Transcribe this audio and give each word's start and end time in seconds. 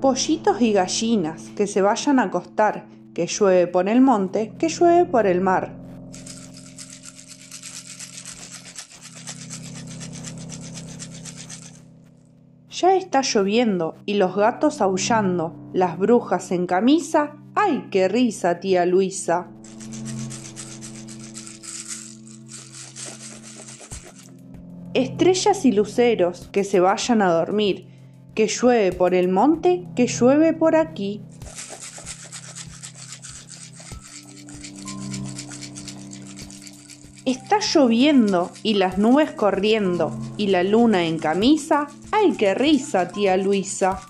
Pollitos 0.00 0.60
y 0.62 0.72
gallinas 0.72 1.50
que 1.56 1.66
se 1.66 1.82
vayan 1.82 2.20
a 2.20 2.24
acostar, 2.24 2.86
que 3.14 3.26
llueve 3.26 3.66
por 3.66 3.88
el 3.88 4.00
monte, 4.00 4.52
que 4.56 4.68
llueve 4.68 5.04
por 5.04 5.26
el 5.26 5.40
mar. 5.40 5.76
Ya 12.70 12.94
está 12.94 13.22
lloviendo 13.22 13.96
y 14.06 14.14
los 14.14 14.36
gatos 14.36 14.80
aullando, 14.80 15.56
las 15.72 15.98
brujas 15.98 16.52
en 16.52 16.68
camisa, 16.68 17.34
¡ay 17.56 17.88
qué 17.90 18.06
risa, 18.06 18.60
tía 18.60 18.86
Luisa! 18.86 19.48
Estrellas 24.94 25.64
y 25.64 25.72
luceros 25.72 26.48
que 26.50 26.64
se 26.64 26.80
vayan 26.80 27.22
a 27.22 27.30
dormir, 27.30 27.86
que 28.34 28.46
llueve 28.46 28.92
por 28.92 29.14
el 29.14 29.28
monte, 29.28 29.84
que 29.94 30.06
llueve 30.06 30.54
por 30.54 30.76
aquí. 30.76 31.20
Está 37.26 37.58
lloviendo 37.60 38.50
y 38.62 38.74
las 38.74 38.96
nubes 38.96 39.32
corriendo 39.32 40.18
y 40.38 40.46
la 40.46 40.62
luna 40.62 41.04
en 41.04 41.18
camisa. 41.18 41.88
¡Ay, 42.10 42.32
qué 42.38 42.54
risa, 42.54 43.08
tía 43.08 43.36
Luisa! 43.36 44.00